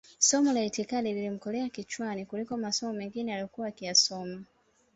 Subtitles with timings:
[0.19, 4.43] somo la itikadi lilimkolea kichwani kuliko masomo mengine aliyokuwa ankiyasoma